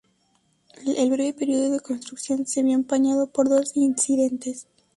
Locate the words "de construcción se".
1.69-2.63